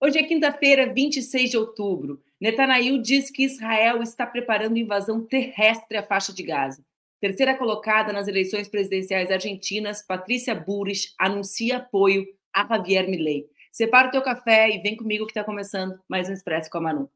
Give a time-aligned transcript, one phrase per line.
[0.00, 2.22] Hoje é quinta-feira, 26 de outubro.
[2.40, 6.84] Netanyahu diz que Israel está preparando invasão terrestre à faixa de Gaza.
[7.20, 12.24] Terceira colocada nas eleições presidenciais argentinas, Patrícia Burris anuncia apoio
[12.54, 13.46] a Javier Milei.
[13.72, 16.80] Separa o teu café e vem comigo que está começando mais um Expresso com a
[16.80, 17.10] Manu.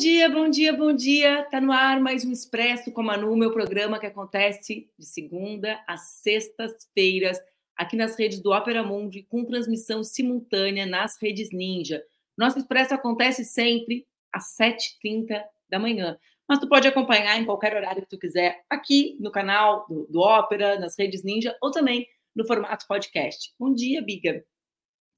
[0.00, 1.46] Dia, bom dia, bom dia.
[1.50, 5.78] Tá no ar mais um Expresso com a Manu, meu programa que acontece de segunda
[5.86, 7.38] às sextas-feiras
[7.76, 12.02] aqui nas redes do Opera Mundi, com transmissão simultânea nas redes Ninja.
[12.34, 18.00] Nosso Expresso acontece sempre às 7h30 da manhã, mas tu pode acompanhar em qualquer horário
[18.00, 22.46] que tu quiser aqui no canal do, do Ópera, nas redes Ninja ou também no
[22.46, 23.52] formato podcast.
[23.58, 24.42] Bom dia, Biga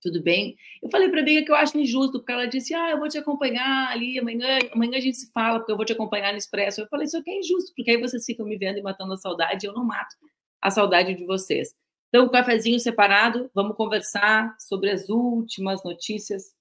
[0.02, 0.56] tudo bem?
[0.82, 3.08] Eu falei para a Biga que eu acho injusto, porque ela disse, ah, eu vou
[3.08, 6.38] te acompanhar ali, amanhã, amanhã a gente se fala, porque eu vou te acompanhar no
[6.38, 6.80] Expresso.
[6.80, 9.16] Eu falei, isso aqui é injusto, porque aí vocês ficam me vendo e matando a
[9.16, 10.16] saudade, e eu não mato
[10.60, 11.74] a saudade de vocês.
[12.08, 16.54] Então, um cafezinho separado, vamos conversar sobre as últimas notícias.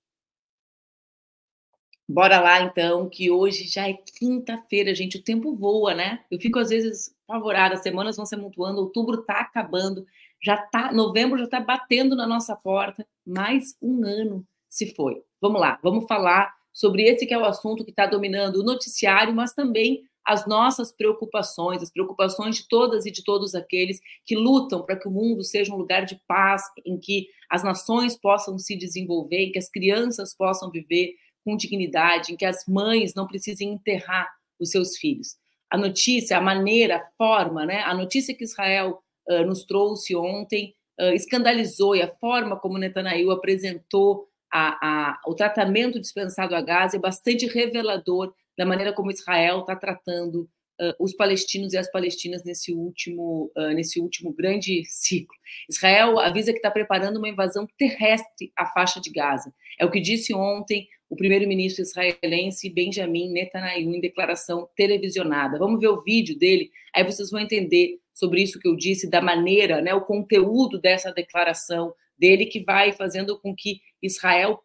[2.07, 6.23] Bora lá, então, que hoje já é quinta-feira, gente, o tempo voa, né?
[6.29, 10.05] Eu fico, às vezes, apavorada, as semanas vão se amontoando, outubro tá acabando,
[10.41, 15.21] já tá, novembro já está batendo na nossa porta, mais um ano se foi.
[15.39, 19.33] Vamos lá, vamos falar sobre esse que é o assunto que está dominando o noticiário,
[19.33, 24.83] mas também as nossas preocupações, as preocupações de todas e de todos aqueles que lutam
[24.83, 28.75] para que o mundo seja um lugar de paz, em que as nações possam se
[28.75, 33.73] desenvolver, em que as crianças possam viver com dignidade, em que as mães não precisem
[33.73, 35.35] enterrar os seus filhos.
[35.69, 37.81] A notícia, a maneira, a forma, né?
[37.81, 43.31] A notícia que Israel uh, nos trouxe ontem, uh, escandalizou e a forma como Netanyahu
[43.31, 49.61] apresentou a, a, o tratamento dispensado a Gaza é bastante revelador da maneira como Israel
[49.61, 50.41] está tratando
[50.79, 55.37] uh, os palestinos e as palestinas nesse último, nesse último grande ciclo.
[55.69, 59.53] Israel avisa que está preparando uma invasão terrestre à faixa de Gaza.
[59.79, 65.59] É o que disse ontem o primeiro-ministro israelense Benjamin Netanyahu em declaração televisionada.
[65.59, 69.19] Vamos ver o vídeo dele, aí vocês vão entender sobre isso que eu disse, da
[69.19, 74.61] maneira, né, o conteúdo dessa declaração dele, que vai fazendo com que Israel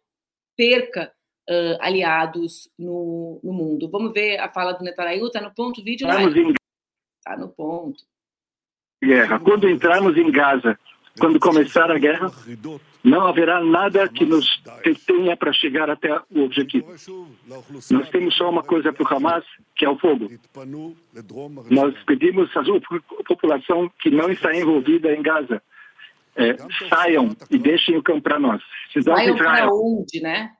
[0.55, 1.11] perca
[1.49, 3.89] uh, aliados no, no, mundo.
[3.89, 6.07] Vamos ver a fala do Netanyahu, está no ponto vídeo?
[6.07, 8.03] Está no ponto.
[9.03, 9.39] Guerra.
[9.39, 10.77] Quando entrarmos em Gaza,
[11.19, 12.31] quando começar a guerra,
[13.07, 14.61] não haverá nada que nos
[15.05, 16.93] tenha para chegar até o objetivo.
[17.89, 19.45] Nós temos só uma coisa para o Hamas,
[19.75, 20.27] que é o fogo.
[21.69, 22.63] Nós pedimos à
[23.25, 25.61] população que não está envolvida em Gaza,
[26.35, 26.55] é,
[26.89, 28.61] saiam e deixem o campo para nós.
[29.03, 30.51] Saiam para onde, né?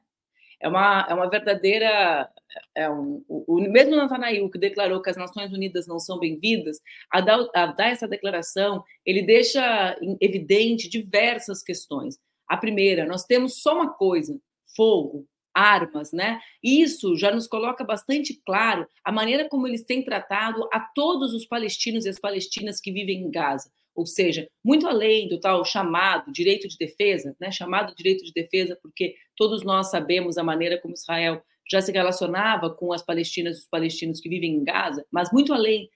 [0.59, 2.27] É uma, é uma verdadeira
[2.73, 6.79] é um, o, o mesmo Natanael, que declarou que as Nações Unidas não são bem-vindas,
[7.11, 12.17] a, a dar, essa declaração, ele deixa evidente diversas questões.
[12.47, 14.39] A primeira, nós temos só uma coisa:
[14.75, 16.39] fogo, armas, né?
[16.63, 21.45] Isso já nos coloca bastante claro a maneira como eles têm tratado a todos os
[21.45, 23.71] palestinos e as palestinas que vivem em Gaza.
[23.95, 27.51] Ou seja, muito além do tal chamado direito de defesa, né?
[27.51, 32.69] Chamado direito de defesa, porque todos nós sabemos a maneira como Israel já se relacionava
[32.69, 35.89] com as palestinas e os palestinos que vivem em Gaza, mas muito além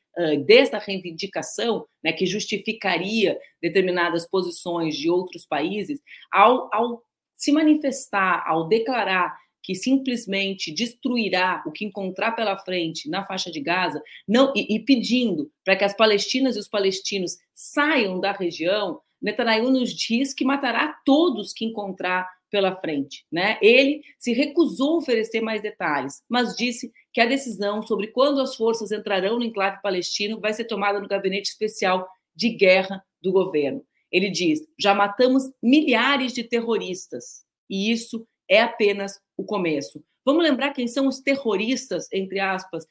[0.46, 6.00] desta reivindicação, né, que justificaria determinadas posições de outros países,
[6.32, 7.04] ao, ao
[7.36, 13.62] se manifestar, ao declarar que simplesmente destruirá o que encontrar pela frente na faixa de
[13.62, 19.00] Gaza, não e, e pedindo para que as palestinas e os palestinos saiam da região,
[19.22, 23.26] Netanyahu nos diz que matará todos que encontrar pela frente.
[23.32, 23.58] Né?
[23.62, 28.56] Ele se recusou a oferecer mais detalhes, mas disse que a decisão sobre quando as
[28.56, 33.86] forças entrarão no enclave palestino vai ser tomada no gabinete especial de guerra do governo.
[34.12, 40.04] Ele diz: já matamos milhares de terroristas e isso é apenas o começo.
[40.26, 42.86] Vamos lembrar quem são os terroristas, entre aspas,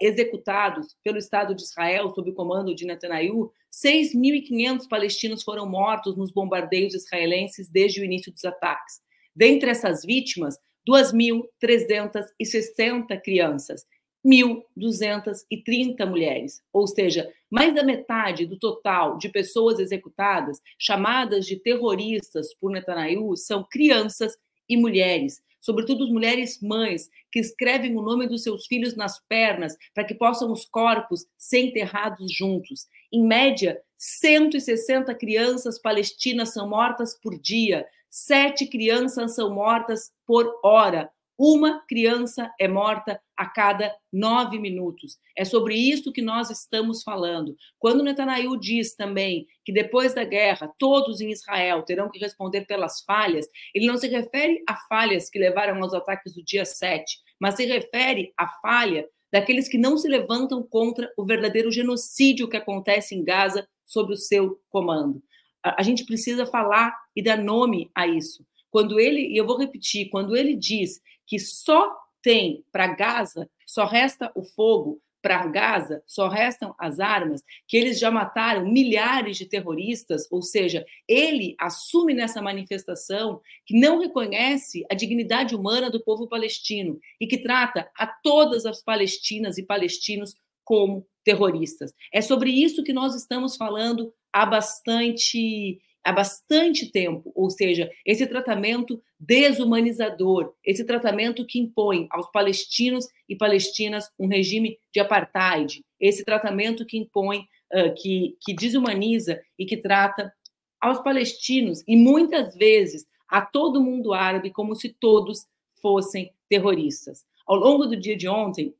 [0.00, 6.30] executados pelo Estado de Israel sob o comando de Netanyahu, 6.500 palestinos foram mortos nos
[6.30, 9.00] bombardeios israelenses desde o início dos ataques.
[9.34, 10.58] Dentre essas vítimas,
[10.88, 13.84] 2.360 crianças,
[14.24, 22.54] 1.230 mulheres, ou seja, mais da metade do total de pessoas executadas, chamadas de terroristas
[22.54, 24.38] por Netanyahu, são crianças
[24.68, 30.04] e mulheres sobretudo mulheres mães, que escrevem o nome dos seus filhos nas pernas para
[30.04, 32.86] que possam os corpos ser enterrados juntos.
[33.12, 41.10] Em média, 160 crianças palestinas são mortas por dia, sete crianças são mortas por hora.
[41.38, 45.16] Uma criança é morta a cada nove minutos.
[45.36, 47.56] É sobre isso que nós estamos falando.
[47.78, 53.00] Quando Netanyahu diz também que depois da guerra todos em Israel terão que responder pelas
[53.00, 57.54] falhas, ele não se refere a falhas que levaram aos ataques do dia 7, mas
[57.54, 63.14] se refere à falha daqueles que não se levantam contra o verdadeiro genocídio que acontece
[63.14, 65.22] em Gaza sob o seu comando.
[65.62, 68.44] A gente precisa falar e dar nome a isso.
[68.70, 73.84] Quando ele, e eu vou repetir, quando ele diz que só tem para Gaza, só
[73.84, 79.46] resta o fogo para Gaza, só restam as armas, que eles já mataram milhares de
[79.46, 86.28] terroristas, ou seja, ele assume nessa manifestação que não reconhece a dignidade humana do povo
[86.28, 91.94] palestino e que trata a todas as palestinas e palestinos como terroristas.
[92.12, 98.26] É sobre isso que nós estamos falando há bastante há bastante tempo, ou seja, esse
[98.26, 106.24] tratamento desumanizador, esse tratamento que impõe aos palestinos e palestinas um regime de apartheid, esse
[106.24, 110.32] tratamento que impõe, uh, que, que desumaniza e que trata
[110.80, 115.46] aos palestinos e muitas vezes a todo mundo árabe como se todos
[115.80, 117.24] fossem terroristas.
[117.46, 118.74] Ao longo do dia de ontem,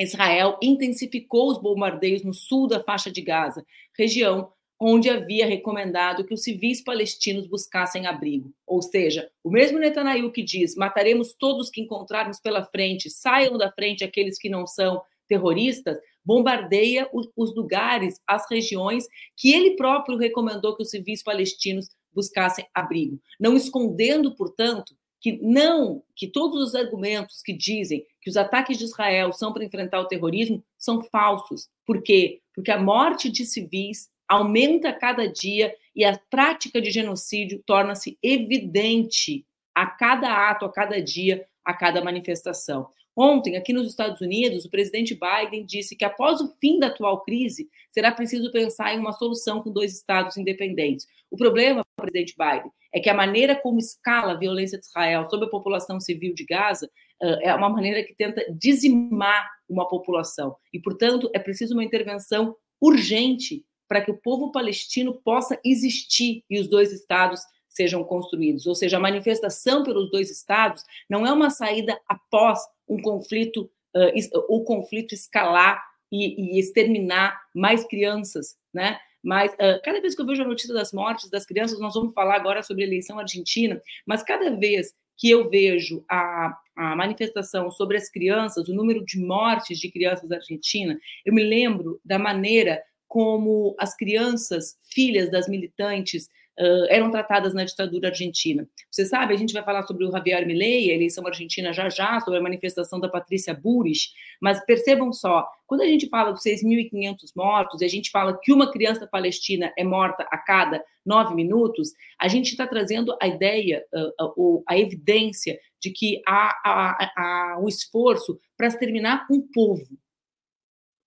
[0.00, 3.64] Israel intensificou os bombardeios no sul da faixa de Gaza,
[3.96, 8.52] região onde havia recomendado que os civis palestinos buscassem abrigo.
[8.66, 13.70] Ou seja, o mesmo Netanyahu que diz: mataremos todos que encontrarmos pela frente, saiam da
[13.70, 19.06] frente aqueles que não são terroristas, bombardeia os lugares, as regiões
[19.36, 26.02] que ele próprio recomendou que os civis palestinos buscassem abrigo, não escondendo, portanto, que não,
[26.14, 30.06] que todos os argumentos que dizem que os ataques de Israel são para enfrentar o
[30.06, 31.68] terrorismo são falsos.
[31.86, 32.42] Por quê?
[32.54, 39.46] Porque a morte de civis aumenta cada dia e a prática de genocídio torna-se evidente
[39.74, 42.88] a cada ato, a cada dia, a cada manifestação.
[43.16, 47.22] Ontem, aqui nos Estados Unidos, o presidente Biden disse que após o fim da atual
[47.22, 51.06] crise, será preciso pensar em uma solução com dois estados independentes.
[51.30, 55.46] O problema, presidente Biden, é que a maneira como escala a violência de Israel sobre
[55.46, 56.90] a população civil de Gaza
[57.20, 60.56] é uma maneira que tenta dizimar uma população.
[60.72, 63.64] E, portanto, é preciso uma intervenção urgente
[63.94, 68.66] para que o povo palestino possa existir e os dois estados sejam construídos.
[68.66, 72.58] Ou seja, a manifestação pelos dois estados não é uma saída após
[72.88, 75.80] um conflito, uh, o conflito escalar
[76.10, 78.98] e, e, exterminar mais crianças, né?
[79.22, 82.12] Mas uh, cada vez que eu vejo a notícia das mortes das crianças, nós vamos
[82.12, 87.70] falar agora sobre a eleição argentina, mas cada vez que eu vejo a, a manifestação
[87.70, 92.18] sobre as crianças, o número de mortes de crianças na Argentina, eu me lembro da
[92.18, 92.82] maneira
[93.14, 96.24] como as crianças, filhas das militantes,
[96.58, 98.68] uh, eram tratadas na ditadura argentina.
[98.90, 102.18] Você sabe, a gente vai falar sobre o Javier Milei, a eleição argentina já já,
[102.18, 104.12] sobre a manifestação da Patrícia Burris,
[104.42, 108.52] mas percebam só, quando a gente fala dos 6.500 mortos, e a gente fala que
[108.52, 113.84] uma criança palestina é morta a cada nove minutos, a gente está trazendo a ideia,
[113.94, 119.86] uh, uh, a evidência de que há, há, há um esforço para exterminar um povo,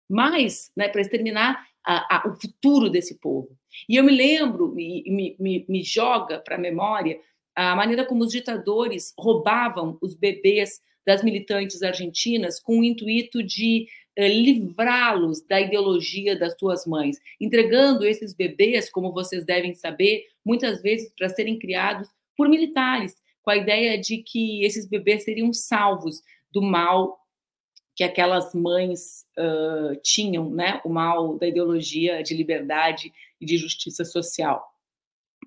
[0.10, 3.50] mas, né, para exterminar a, a, o futuro desse povo.
[3.88, 7.18] E eu me lembro, me, me, me joga para a memória,
[7.56, 13.88] a maneira como os ditadores roubavam os bebês das militantes argentinas com o intuito de
[14.18, 20.82] eh, livrá-los da ideologia das suas mães, entregando esses bebês, como vocês devem saber, muitas
[20.82, 26.22] vezes para serem criados por militares, com a ideia de que esses bebês seriam salvos
[26.52, 27.18] do mal
[27.98, 33.12] que aquelas mães uh, tinham, né, o mal da ideologia de liberdade
[33.42, 34.64] e de justiça social.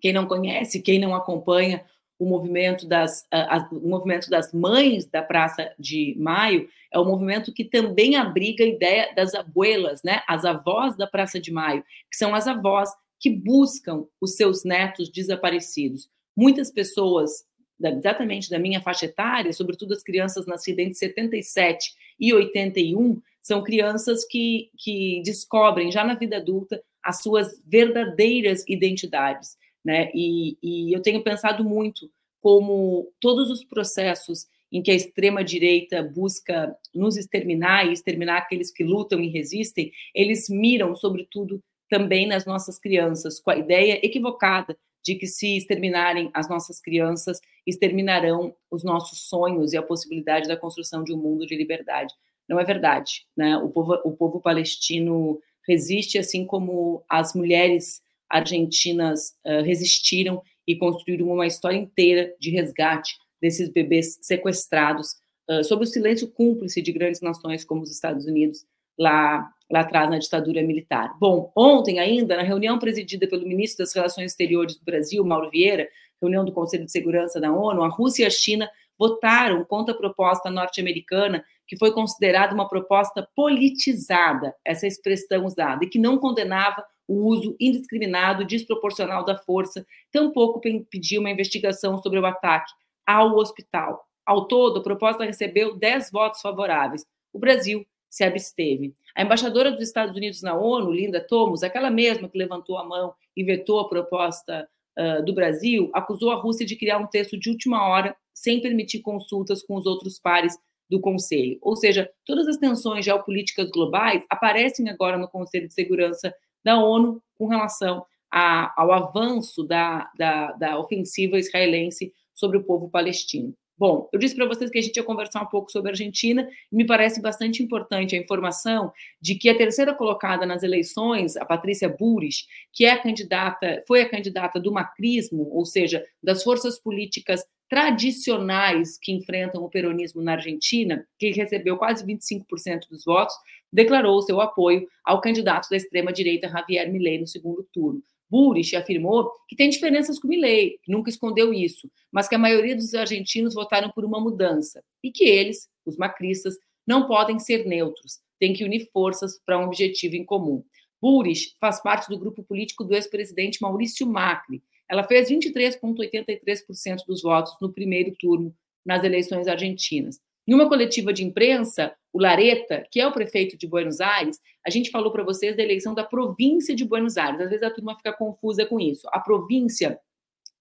[0.01, 1.87] Quem não conhece, quem não acompanha
[2.19, 7.55] o movimento das, uh, o movimento das mães da Praça de Maio é um movimento
[7.55, 12.17] que também abriga a ideia das abuelas, né, as avós da Praça de Maio, que
[12.17, 12.91] são as avós
[13.21, 16.11] que buscam os seus netos desaparecidos.
[16.37, 17.45] Muitas pessoas
[17.89, 24.25] exatamente da minha faixa etária, sobretudo as crianças nascidas entre 77 e 81, são crianças
[24.27, 29.57] que, que descobrem já na vida adulta as suas verdadeiras identidades.
[29.85, 30.11] Né?
[30.15, 32.11] E, e eu tenho pensado muito
[32.41, 38.85] como todos os processos em que a extrema-direita busca nos exterminar e exterminar aqueles que
[38.85, 45.15] lutam e resistem, eles miram, sobretudo, também nas nossas crianças, com a ideia equivocada de
[45.15, 51.03] que se exterminarem as nossas crianças, exterminarão os nossos sonhos e a possibilidade da construção
[51.03, 52.13] de um mundo de liberdade.
[52.49, 53.57] Não é verdade, né?
[53.59, 61.29] O povo, o povo palestino resiste, assim como as mulheres argentinas uh, resistiram e construíram
[61.29, 65.17] uma história inteira de resgate desses bebês sequestrados
[65.49, 68.65] uh, sobre o silêncio cúmplice de grandes nações como os Estados Unidos
[68.99, 71.17] lá, lá atrás na ditadura militar.
[71.19, 75.89] Bom, ontem ainda, na reunião presidida pelo ministro das Relações Exteriores do Brasil, Mauro Vieira,
[76.21, 79.97] reunião do Conselho de Segurança da ONU, a Rússia e a China votaram contra a
[79.97, 86.85] proposta norte-americana, que foi considerada uma proposta politizada, essa expressão usada, e que não condenava
[87.09, 90.61] o uso indiscriminado, desproporcional da força, tampouco
[90.91, 92.71] pediu uma investigação sobre o ataque
[93.07, 94.07] ao hospital.
[94.27, 97.05] Ao todo, a proposta recebeu 10 votos favoráveis.
[97.33, 98.93] O Brasil se absteve.
[99.15, 103.15] A embaixadora dos Estados Unidos na ONU, Linda Thomas, aquela mesma que levantou a mão
[103.37, 107.49] e vetou a proposta uh, do Brasil, acusou a Rússia de criar um texto de
[107.49, 110.59] última hora sem permitir consultas com os outros pares
[110.91, 111.57] do Conselho.
[111.63, 117.23] Ou seja, todas as tensões geopolíticas globais aparecem agora no Conselho de Segurança da ONU
[117.39, 123.55] com relação a, ao avanço da, da, da ofensiva israelense sobre o povo palestino.
[123.81, 126.47] Bom, eu disse para vocês que a gente ia conversar um pouco sobre a Argentina
[126.71, 131.47] e me parece bastante importante a informação de que a terceira colocada nas eleições, a
[131.47, 136.79] Patrícia Buris, que é a candidata, foi a candidata do macrismo, ou seja, das forças
[136.79, 143.35] políticas tradicionais que enfrentam o peronismo na Argentina, que recebeu quase 25% dos votos,
[143.73, 148.03] declarou seu apoio ao candidato da extrema-direita Javier Milei no segundo turno.
[148.31, 152.95] Burich afirmou que tem diferenças com Milley, nunca escondeu isso, mas que a maioria dos
[152.95, 156.55] argentinos votaram por uma mudança e que eles, os macristas,
[156.87, 160.65] não podem ser neutros, têm que unir forças para um objetivo em comum.
[161.01, 164.63] Burich faz parte do grupo político do ex-presidente Maurício Macri.
[164.89, 170.21] Ela fez 23,83% dos votos no primeiro turno nas eleições argentinas.
[170.51, 174.69] Em uma coletiva de imprensa, o Lareta, que é o prefeito de Buenos Aires, a
[174.69, 177.41] gente falou para vocês da eleição da província de Buenos Aires.
[177.41, 179.07] Às vezes a turma fica confusa com isso.
[179.13, 180.01] A província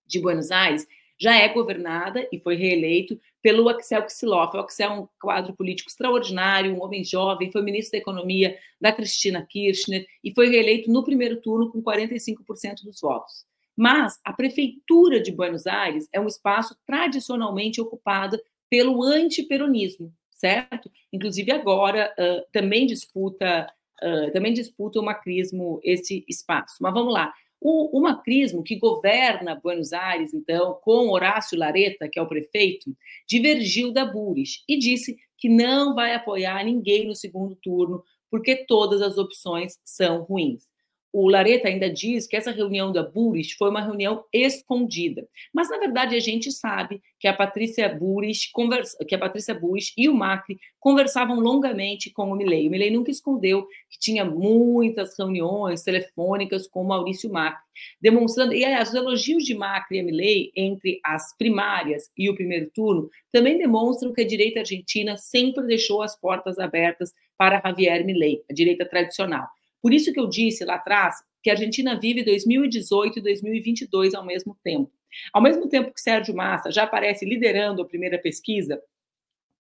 [0.06, 0.86] de Buenos Aires
[1.20, 4.56] já é governada e foi reeleito pelo Axel Kicillof.
[4.56, 8.92] O Axel é um quadro político extraordinário, um homem jovem, foi ministro da Economia da
[8.92, 13.44] Cristina Kirchner e foi reeleito no primeiro turno com 45% dos votos.
[13.76, 20.92] Mas a prefeitura de Buenos Aires é um espaço tradicionalmente ocupado pelo antiperonismo, certo?
[21.12, 23.68] Inclusive agora uh, também disputa
[24.02, 26.76] uh, também disputa o macrismo esse espaço.
[26.82, 27.34] Mas vamos lá.
[27.62, 32.96] O, o, macrismo que governa Buenos Aires, então, com Horácio Lareta, que é o prefeito,
[33.28, 39.02] divergiu da Buris e disse que não vai apoiar ninguém no segundo turno, porque todas
[39.02, 40.70] as opções são ruins
[41.12, 45.28] o Lareta ainda diz que essa reunião da Buris foi uma reunião escondida.
[45.54, 49.92] Mas, na verdade, a gente sabe que a Patrícia Buris, conversa, que a Patrícia Buris
[49.98, 52.68] e o Macri conversavam longamente com o Milley.
[52.68, 57.60] O Milley nunca escondeu que tinha muitas reuniões telefônicas com o Maurício Macri,
[58.00, 58.54] demonstrando...
[58.54, 63.10] E, aliás, os elogios de Macri e Milley entre as primárias e o primeiro turno
[63.32, 68.54] também demonstram que a direita argentina sempre deixou as portas abertas para Javier Milley, a
[68.54, 69.48] direita tradicional.
[69.82, 74.26] Por isso que eu disse lá atrás que a Argentina vive 2018 e 2022 ao
[74.26, 74.92] mesmo tempo.
[75.34, 78.82] Ao mesmo tempo que Sérgio Massa já aparece liderando a primeira pesquisa,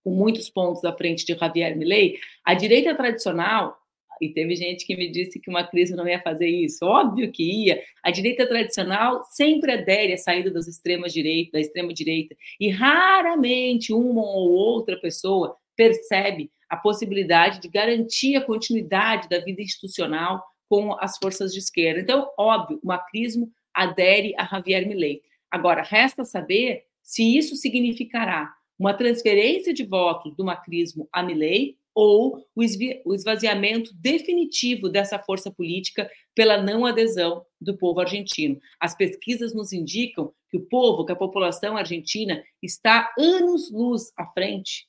[0.03, 3.77] com muitos pontos à frente de Javier Milei, a direita tradicional,
[4.21, 7.43] e teve gente que me disse que uma crise não ia fazer isso, óbvio que
[7.43, 12.69] ia, a direita tradicional sempre adere à saída das extremas direita, da extrema direita, e
[12.69, 20.43] raramente uma ou outra pessoa percebe a possibilidade de garantir a continuidade da vida institucional
[20.69, 21.99] com as forças de esquerda.
[21.99, 25.21] Então, óbvio, o macrismo adere a Javier Milei.
[25.49, 32.45] Agora, resta saber se isso significará uma transferência de votos do macrismo a Milei ou
[32.55, 38.59] o esvaziamento definitivo dessa força política pela não adesão do povo argentino.
[38.79, 44.88] As pesquisas nos indicam que o povo, que a população argentina está anos-luz à frente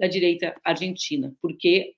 [0.00, 1.94] da direita argentina, porque,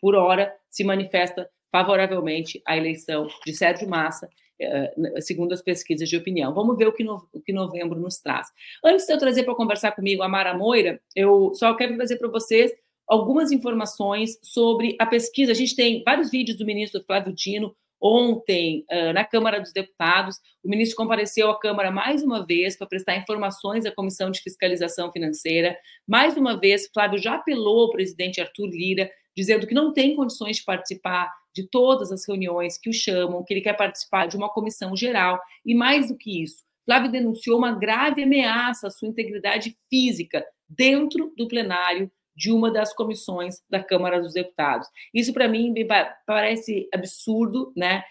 [0.00, 6.16] por hora, se manifesta favoravelmente à eleição de Sérgio Massa, eh, segundo as pesquisas de
[6.16, 6.52] opinião.
[6.52, 8.48] Vamos ver o que, no, o que novembro nos traz.
[8.84, 12.28] Antes de eu trazer para conversar comigo a Mara Moira, eu só quero trazer para
[12.28, 12.72] vocês
[13.06, 15.52] algumas informações sobre a pesquisa.
[15.52, 18.84] A gente tem vários vídeos do ministro Flávio Dino Ontem,
[19.14, 23.86] na Câmara dos Deputados, o ministro compareceu à Câmara mais uma vez para prestar informações
[23.86, 25.76] à Comissão de Fiscalização Financeira.
[26.06, 30.58] Mais uma vez, Flávio já apelou ao presidente Arthur Lira, dizendo que não tem condições
[30.58, 34.50] de participar de todas as reuniões que o chamam, que ele quer participar de uma
[34.50, 35.40] comissão geral.
[35.64, 41.32] E mais do que isso, Flávio denunciou uma grave ameaça à sua integridade física dentro
[41.36, 44.86] do plenário de uma das comissões da Câmara dos Deputados.
[45.14, 45.86] Isso, para mim, me
[46.26, 48.04] parece absurdo, né?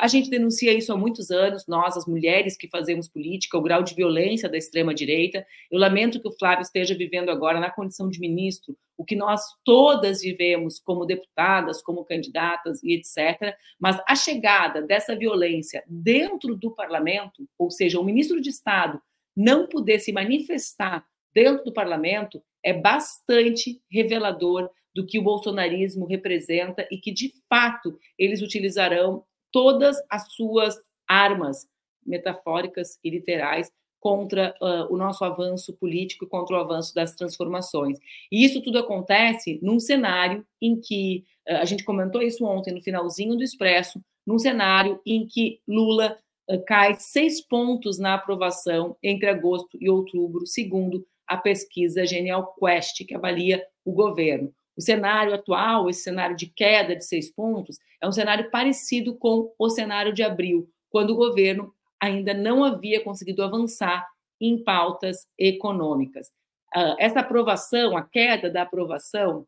[0.00, 3.82] A gente denuncia isso há muitos anos, nós, as mulheres que fazemos política, o grau
[3.82, 5.44] de violência da extrema-direita.
[5.70, 9.42] Eu lamento que o Flávio esteja vivendo agora, na condição de ministro, o que nós
[9.64, 13.56] todas vivemos como deputadas, como candidatas e etc.
[13.80, 19.00] Mas a chegada dessa violência dentro do parlamento, ou seja, o ministro de Estado
[19.36, 26.86] não poder se manifestar dentro do parlamento, é bastante revelador do que o bolsonarismo representa
[26.90, 31.66] e que, de fato, eles utilizarão todas as suas armas
[32.04, 33.70] metafóricas e literais
[34.00, 37.98] contra uh, o nosso avanço político e contra o avanço das transformações.
[38.32, 42.82] E isso tudo acontece num cenário em que, uh, a gente comentou isso ontem no
[42.82, 46.18] finalzinho do Expresso, num cenário em que Lula
[46.50, 53.06] uh, cai seis pontos na aprovação entre agosto e outubro, segundo a pesquisa Genial Quest,
[53.06, 54.52] que avalia o governo.
[54.76, 59.50] O cenário atual, esse cenário de queda de seis pontos, é um cenário parecido com
[59.58, 64.06] o cenário de abril, quando o governo ainda não havia conseguido avançar
[64.38, 66.28] em pautas econômicas.
[66.76, 69.46] Uh, essa aprovação, a queda da aprovação,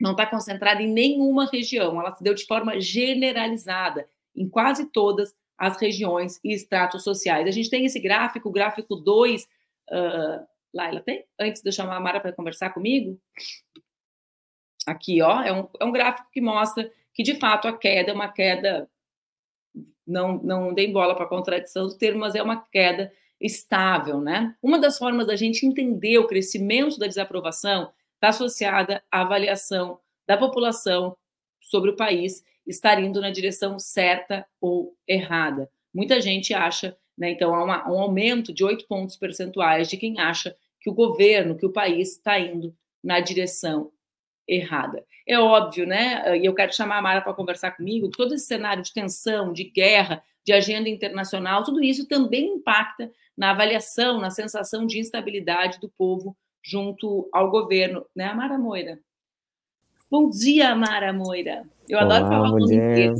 [0.00, 5.34] não está concentrada em nenhuma região, ela se deu de forma generalizada em quase todas
[5.58, 7.46] as regiões e estratos sociais.
[7.46, 9.46] A gente tem esse gráfico, o gráfico 2, uh,
[9.90, 11.24] ah, Laila, tem?
[11.38, 13.20] Antes de eu chamar a Mara para conversar comigo,
[14.86, 18.14] Aqui, ó, é um, é um gráfico que mostra que, de fato, a queda é
[18.14, 18.88] uma queda,
[20.06, 24.54] não, não dei bola para a contradição do termo, mas é uma queda estável, né?
[24.62, 30.36] Uma das formas da gente entender o crescimento da desaprovação está associada à avaliação da
[30.36, 31.16] população
[31.60, 35.70] sobre o país estar indo na direção certa ou errada.
[35.92, 40.18] Muita gente acha, né, então, há uma, um aumento de oito pontos percentuais de quem
[40.18, 42.74] acha que o governo, que o país está indo
[43.04, 43.92] na direção
[44.48, 45.04] errada.
[45.26, 46.38] É óbvio, né?
[46.38, 49.64] E eu quero chamar a Mara para conversar comigo, todo esse cenário de tensão, de
[49.64, 55.90] guerra, de agenda internacional, tudo isso também impacta na avaliação, na sensação de instabilidade do
[55.90, 56.34] povo
[56.64, 58.98] junto ao governo, né, Mara Moira?
[60.10, 61.64] Bom dia, Mara Moira.
[61.86, 63.12] Eu Olá, adoro falar mulher.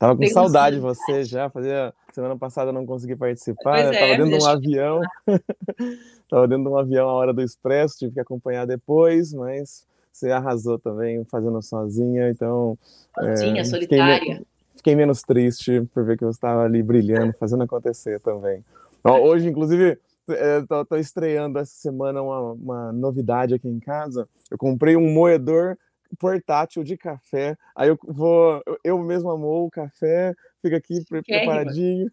[0.00, 4.00] Tava com saudade de você já, fazia semana passada eu não consegui participar, pois é,
[4.00, 5.00] tava dentro de um avião.
[6.26, 10.30] tava dentro de um avião a hora do expresso, tive que acompanhar depois, mas você
[10.30, 12.78] arrasou também fazendo sozinha, então.
[13.14, 14.18] Sozinha, é, solitária.
[14.20, 18.64] Fiquei, fiquei, menos triste por ver que você estava ali brilhando, fazendo acontecer também.
[19.04, 24.26] Hoje, inclusive, estou é, estreando essa semana uma, uma novidade aqui em casa.
[24.50, 25.76] Eu comprei um moedor
[26.18, 27.56] portátil de café.
[27.74, 32.10] Aí eu vou, eu mesmo amo o café, fica aqui preparadinho.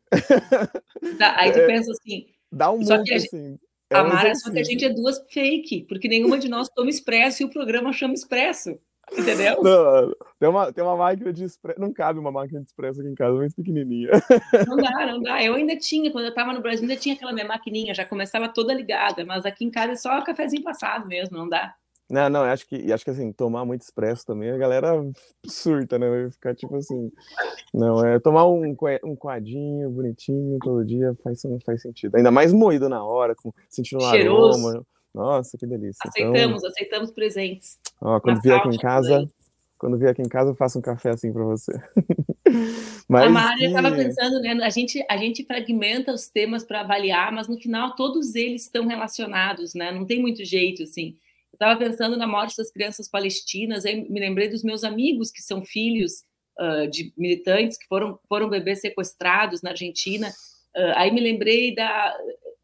[1.35, 2.27] aí tu é, pensa assim.
[2.51, 3.57] Dá um monte assim.
[3.89, 6.89] É a Mara, só que a gente é duas fake, porque nenhuma de nós toma
[6.89, 8.77] expresso e o programa chama expresso.
[9.11, 9.63] Entendeu?
[9.63, 11.79] Não, tem, uma, tem uma máquina de expresso.
[11.79, 14.09] Não cabe uma máquina de expresso aqui em casa, muito pequenininha.
[14.67, 15.41] Não dá, não dá.
[15.41, 18.49] Eu ainda tinha, quando eu estava no Brasil, ainda tinha aquela minha maquininha, já começava
[18.49, 21.73] toda ligada, mas aqui em casa é só cafezinho passado mesmo, não dá.
[22.09, 25.05] Não, não, acho que, acho que assim, tomar muito expresso também, a galera
[25.45, 26.09] surta, né?
[26.09, 27.11] Vai ficar tipo assim.
[27.73, 32.15] Não, é tomar um, um quadinho bonitinho todo dia faz, faz sentido.
[32.15, 34.69] Ainda mais moído na hora, com, sentindo um Cheiroso.
[34.69, 34.85] aroma.
[35.13, 35.99] Nossa, que delícia.
[36.07, 37.77] Então aceitamos, então, aceitamos presentes.
[38.01, 39.27] Ó, quando vier aqui em casa,
[39.77, 41.73] quando vier aqui em casa, eu faço um café assim para você.
[43.09, 44.51] mas a Maria estava pensando, né?
[44.63, 48.87] A gente, a gente fragmenta os temas para avaliar, mas no final todos eles estão
[48.87, 49.91] relacionados, né?
[49.91, 51.17] Não tem muito jeito, assim
[51.57, 55.65] estava pensando na morte das crianças palestinas, aí me lembrei dos meus amigos que são
[55.65, 56.23] filhos
[56.59, 60.29] uh, de militantes que foram, foram bebês sequestrados na Argentina.
[60.75, 62.15] Uh, aí me lembrei da,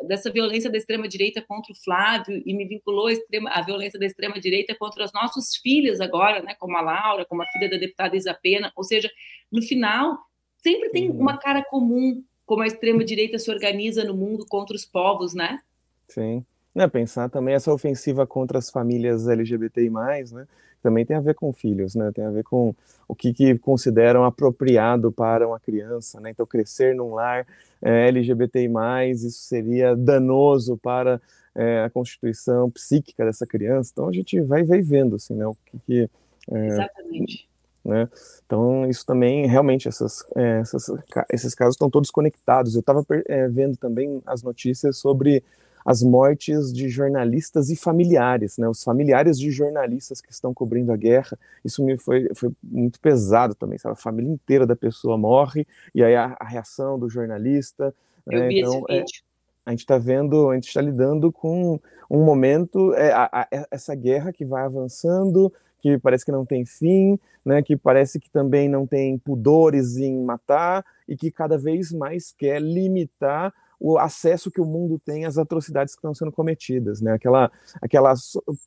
[0.08, 4.06] dessa violência da extrema-direita contra o Flávio e me vinculou a, extrema, a violência da
[4.06, 8.16] extrema-direita contra os nossos filhos agora, né, como a Laura, como a filha da deputada
[8.16, 8.72] Isapena.
[8.76, 9.10] Ou seja,
[9.52, 10.20] no final,
[10.62, 11.20] sempre tem uhum.
[11.20, 15.60] uma cara comum como a extrema-direita se organiza no mundo contra os povos, né?
[16.08, 20.48] Sim né, pensar também essa ofensiva contra as famílias LGBTI+, né,
[20.82, 22.76] também tem a ver com filhos, né, tem a ver com
[23.08, 27.46] o que, que consideram apropriado para uma criança, né, então crescer num lar
[27.82, 28.70] é, LGBTI+,
[29.12, 31.22] isso seria danoso para
[31.56, 35.56] é, a constituição psíquica dessa criança, então a gente vai, vai vendo, assim, né, o
[35.66, 36.10] que, que
[36.52, 37.48] é, Exatamente.
[37.84, 38.08] Né?
[38.46, 40.86] Então, isso também, realmente, essas, essas,
[41.30, 42.76] esses casos estão todos conectados.
[42.76, 43.06] Eu estava
[43.52, 45.44] vendo também as notícias sobre
[45.86, 48.68] as mortes de jornalistas e familiares, né?
[48.68, 53.56] Os familiares de jornalistas que estão cobrindo a guerra, isso me foi, foi muito pesado
[53.56, 53.94] também, sabe?
[53.94, 57.94] A família inteira da pessoa morre e aí a, a reação do jornalista.
[58.26, 58.48] Eu né?
[58.48, 59.24] vi então, esse é, vídeo.
[59.66, 63.96] a gente está vendo, a gente está lidando com um momento, é, a, a, essa
[63.96, 68.70] guerra que vai avançando, que parece que não tem fim, né, que parece que também
[68.70, 74.62] não tem pudores em matar e que cada vez mais quer limitar o acesso que
[74.62, 77.12] o mundo tem às atrocidades que estão sendo cometidas, né?
[77.12, 78.14] Aquela, aquela,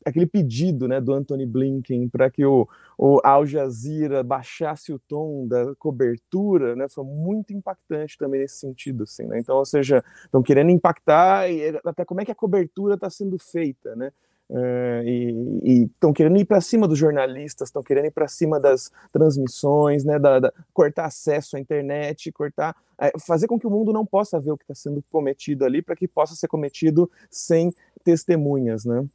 [0.05, 5.47] aquele pedido, né, do Anthony Blinken para que o, o Al Jazeera baixasse o tom
[5.47, 9.39] da cobertura, né, foi muito impactante também nesse sentido, assim, né?
[9.39, 11.45] Então, ou seja, estão querendo impactar
[11.83, 14.11] até como é que a cobertura está sendo feita, né?
[14.49, 18.89] Uh, e estão querendo ir para cima dos jornalistas, estão querendo ir para cima das
[19.11, 23.91] transmissões, né, da, da, cortar acesso à internet, cortar, é, fazer com que o mundo
[23.91, 27.73] não possa ver o que está sendo cometido ali, para que possa ser cometido sem
[28.05, 29.05] testemunhas, né?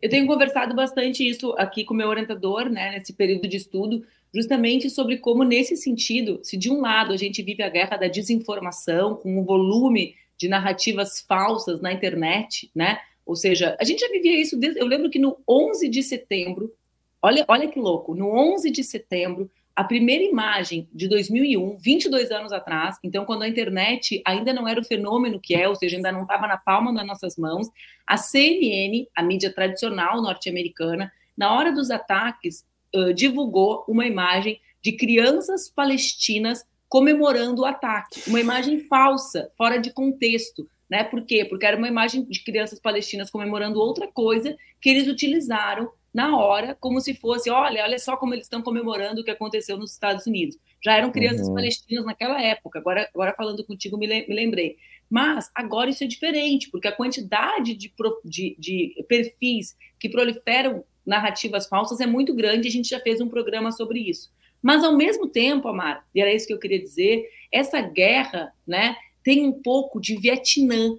[0.00, 4.02] Eu tenho conversado bastante isso aqui com o meu orientador, né, nesse período de estudo,
[4.34, 8.08] justamente sobre como, nesse sentido, se de um lado a gente vive a guerra da
[8.08, 14.08] desinformação, com um volume de narrativas falsas na internet, né, ou seja, a gente já
[14.08, 14.80] vivia isso desde.
[14.80, 16.72] Eu lembro que no 11 de setembro,
[17.20, 22.52] olha, olha que louco, no 11 de setembro, a primeira imagem de 2001, 22 anos
[22.52, 26.10] atrás, então quando a internet ainda não era o fenômeno que é, ou seja, ainda
[26.10, 27.68] não estava na palma das nossas mãos,
[28.06, 34.92] a CNN, a mídia tradicional norte-americana, na hora dos ataques, uh, divulgou uma imagem de
[34.92, 41.04] crianças palestinas comemorando o ataque, uma imagem falsa, fora de contexto né?
[41.04, 41.44] Por quê?
[41.44, 46.74] Porque era uma imagem de crianças palestinas comemorando outra coisa que eles utilizaram na hora,
[46.80, 50.26] como se fosse, olha, olha só como eles estão comemorando o que aconteceu nos Estados
[50.26, 50.56] Unidos.
[50.82, 51.54] Já eram crianças uhum.
[51.54, 54.78] palestinas naquela época, agora, agora falando contigo me, me lembrei.
[55.10, 57.92] Mas agora isso é diferente, porque a quantidade de,
[58.24, 63.28] de, de perfis que proliferam narrativas falsas é muito grande, a gente já fez um
[63.28, 64.32] programa sobre isso.
[64.62, 68.96] Mas, ao mesmo tempo, Amar, e era isso que eu queria dizer, essa guerra, né,
[69.26, 70.96] tem um pouco de Vietnã.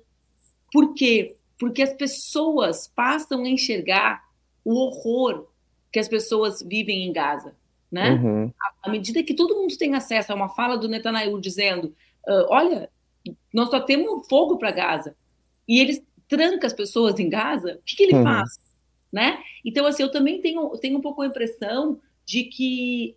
[0.69, 1.37] Por quê?
[1.57, 4.21] Porque as pessoas passam a enxergar
[4.65, 5.47] o horror
[5.93, 7.55] que as pessoas vivem em Gaza.
[7.89, 8.11] Né?
[8.11, 8.51] Uhum.
[8.83, 11.95] À medida que todo mundo tem acesso a uma fala do Netanyahu dizendo:
[12.27, 12.89] uh, olha,
[13.53, 15.15] nós só temos fogo para Gaza,
[15.65, 18.23] e eles tranca as pessoas em Gaza, o que, que ele uhum.
[18.23, 18.59] faz?
[19.09, 19.41] Né?
[19.63, 23.15] Então, assim, eu também tenho, tenho um pouco a impressão de que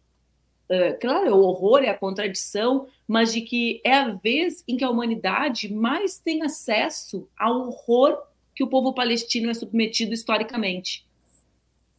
[0.71, 4.77] uh, claro, é o horror, é a contradição, mas de que é a vez em
[4.77, 8.19] que a humanidade mais tem acesso ao horror
[8.55, 11.07] que o povo palestino é submetido historicamente.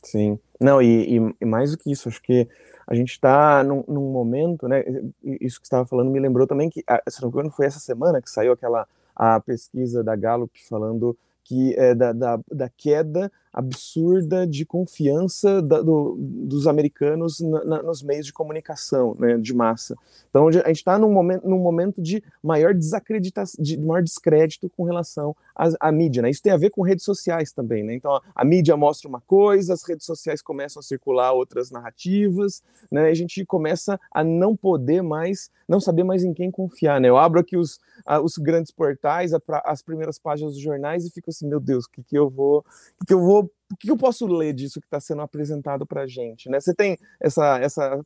[0.03, 2.47] Sim, não, e, e, e mais do que isso, acho que
[2.87, 4.83] a gente está num, num, momento, né?
[5.23, 8.21] Isso que estava falando me lembrou também que, se não me engano, foi essa semana
[8.21, 14.47] que saiu aquela a pesquisa da Gallup falando que é da, da, da queda absurda
[14.47, 19.95] de confiança da, do, dos americanos na, na, nos meios de comunicação né, de massa.
[20.29, 24.83] Então, a gente está num momento, num momento de maior desacreditação, de maior descrédito com
[24.83, 26.21] relação à, mídia.
[26.21, 26.29] Né?
[26.29, 27.83] Isso tem a ver com redes sociais também.
[27.83, 27.95] Né?
[27.95, 32.63] Então, a, a, mídia mostra uma coisa, as redes sociais começam a circular outras narrativas,
[32.89, 33.09] né?
[33.09, 37.01] a gente começa a não poder mais, não saber mais em quem confiar.
[37.01, 37.09] Né?
[37.09, 37.79] Eu abro aqui os,
[38.23, 39.31] os grandes portais,
[39.65, 42.63] as primeiras páginas dos jornais e fico assim, meu Deus, o que, que eu vou,
[42.99, 46.03] que, que eu vou o que eu posso ler disso que está sendo apresentado para
[46.03, 46.49] a gente?
[46.49, 46.59] Né?
[46.59, 48.01] Você tem essa, essa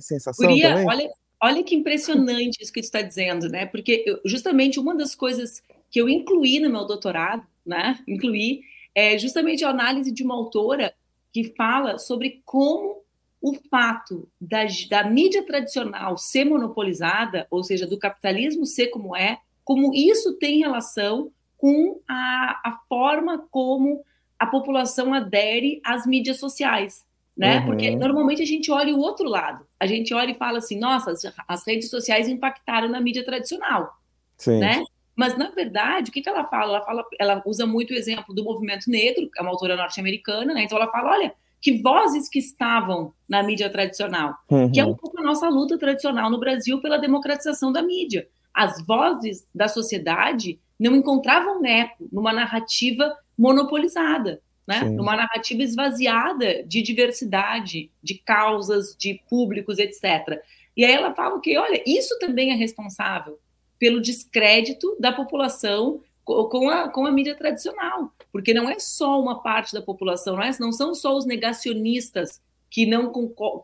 [0.00, 0.86] sensação Curia, também?
[0.86, 1.10] Olha,
[1.42, 3.66] olha que impressionante isso que você está dizendo, né?
[3.66, 7.98] Porque eu, justamente uma das coisas que eu incluí no meu doutorado, né?
[8.06, 8.62] Incluí
[8.94, 10.94] é justamente a análise de uma autora
[11.32, 13.02] que fala sobre como
[13.40, 19.38] o fato da, da mídia tradicional ser monopolizada, ou seja, do capitalismo ser como é,
[19.64, 24.04] como isso tem relação com a, a forma como
[24.40, 27.04] a população adere às mídias sociais,
[27.36, 27.58] né?
[27.58, 27.66] Uhum.
[27.66, 29.66] Porque normalmente a gente olha o outro lado.
[29.78, 31.12] A gente olha e fala assim, nossa,
[31.46, 33.92] as redes sociais impactaram na mídia tradicional,
[34.38, 34.58] Sim.
[34.58, 34.82] né?
[35.14, 36.76] Mas na verdade, o que, que ela fala?
[36.76, 40.54] Ela fala, ela usa muito o exemplo do movimento negro, que é uma autora norte-americana,
[40.54, 40.62] né?
[40.62, 44.72] Então ela fala, olha, que vozes que estavam na mídia tradicional, uhum.
[44.72, 48.26] que é um pouco a nossa luta tradicional no Brasil pela democratização da mídia.
[48.54, 54.82] As vozes da sociedade não encontravam eco numa narrativa monopolizada, né?
[54.82, 60.38] numa narrativa esvaziada de diversidade, de causas, de públicos, etc.
[60.76, 63.38] E aí ela fala que, olha, isso também é responsável
[63.78, 69.42] pelo descrédito da população com a, com a mídia tradicional, porque não é só uma
[69.42, 73.10] parte da população, não, é, não são só os negacionistas que não,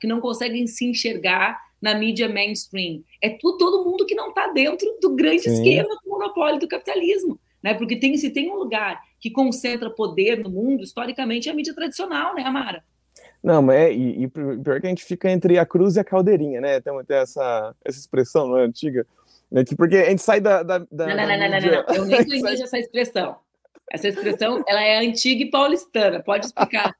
[0.00, 3.04] que não conseguem se enxergar na mídia mainstream.
[3.20, 5.52] É tu, todo mundo que não está dentro do grande Sim.
[5.52, 7.38] esquema do monopólio do capitalismo.
[7.62, 7.74] Né?
[7.74, 11.74] Porque tem, se tem um lugar que concentra poder no mundo, historicamente é a mídia
[11.74, 12.84] tradicional, né, Amara?
[13.42, 16.04] Não, mas é, e, e pior que a gente fica entre a cruz e a
[16.04, 16.80] caldeirinha, né?
[16.80, 19.06] Tem, tem essa, essa expressão não é, antiga.
[19.50, 19.64] Né?
[19.76, 20.62] Porque a gente sai da.
[20.62, 23.36] da, da não, não, não, não, não, não, Eu nem conheço essa expressão.
[23.90, 26.22] Essa expressão ela é antiga e paulistana.
[26.22, 26.94] Pode explicar.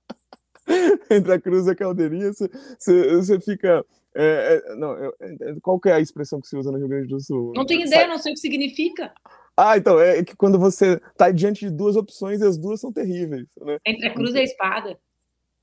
[1.10, 2.48] entre a cruz e a caldeirinha, você,
[2.78, 3.84] você, você fica.
[4.14, 5.12] É, é, não, é,
[5.60, 7.52] qual que é a expressão que se usa no Rio Grande do Sul?
[7.54, 9.12] Não tenho ideia, não sei o que significa.
[9.56, 13.46] Ah, então, é que quando você está diante de duas opções as duas são terríveis.
[13.60, 13.78] Né?
[13.86, 14.98] Entre a cruz e a espada.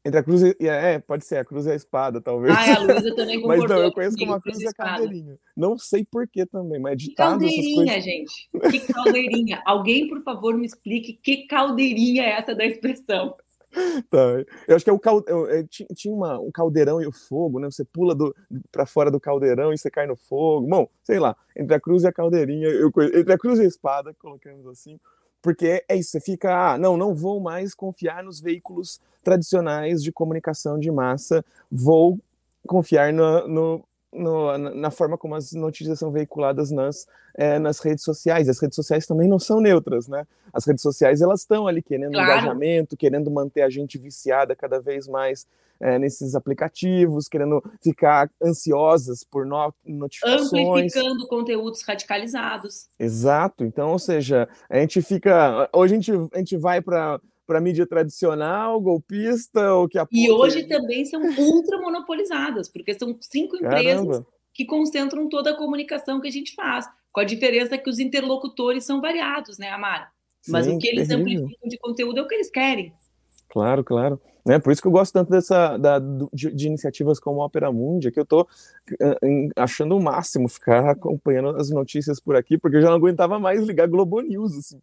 [0.06, 0.68] Entre a cruz e.
[0.68, 2.54] É, pode ser, a cruz e a espada, talvez.
[2.54, 3.68] Ah, a Luísa também concordou.
[3.70, 5.38] mas não, eu conheço como a cruz e a caldeirinha.
[5.56, 8.50] Não sei por que também, mas de Caldeirinha, gente.
[8.70, 9.62] Que caldeirinha.
[9.66, 13.36] Alguém, por favor, me explique que caldeirinha é essa da expressão.
[14.10, 14.44] Tá.
[14.68, 15.24] Eu acho que é o cal...
[15.50, 17.70] É, tinha uma, um caldeirão e o fogo, né?
[17.70, 18.36] Você pula do,
[18.72, 20.68] para fora do caldeirão e você cai no fogo.
[20.68, 23.66] Bom, sei lá, entre a cruz e a caldeirinha, eu, entre a cruz e a
[23.66, 25.00] espada, colocamos assim,
[25.42, 30.12] porque é isso, você fica, ah, não, não vou mais confiar nos veículos tradicionais de
[30.12, 32.18] comunicação de massa, vou
[32.66, 38.04] confiar no, no, no, na forma como as notícias são veiculadas nas, é, nas redes
[38.04, 38.48] sociais.
[38.48, 40.26] As redes sociais também não são neutras, né?
[40.52, 42.32] As redes sociais elas estão ali querendo claro.
[42.32, 45.48] engajamento, querendo manter a gente viciada cada vez mais
[45.80, 50.96] é, nesses aplicativos, querendo ficar ansiosas por no, notificações.
[50.96, 52.88] Amplificando conteúdos radicalizados.
[52.98, 53.64] Exato.
[53.64, 55.70] Então, ou seja, a gente fica.
[55.74, 60.28] Hoje a gente, a gente vai para para mídia tradicional, golpista, ou que apoia...
[60.28, 64.28] E hoje também são ultra monopolizadas, porque são cinco empresas Caramba.
[64.54, 68.86] que concentram toda a comunicação que a gente faz, com a diferença que os interlocutores
[68.86, 70.08] são variados, né, Amara?
[70.48, 71.44] Mas Sim, o que eles terrível.
[71.44, 72.94] amplificam de conteúdo é o que eles querem.
[73.54, 74.20] Claro, claro.
[74.50, 77.72] É por isso que eu gosto tanto dessa da, de, de, iniciativas como a Opera
[77.72, 78.48] Mundi, que eu estou
[78.94, 83.40] uh, achando o máximo ficar acompanhando as notícias por aqui, porque eu já não aguentava
[83.40, 84.58] mais ligar Globo News.
[84.58, 84.82] Assim,